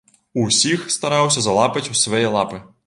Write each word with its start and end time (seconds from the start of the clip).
Усіх 0.45 0.87
стараўся 0.95 1.45
залапаць 1.49 1.87
у 1.95 2.03
свае 2.05 2.25
лапы. 2.39 2.67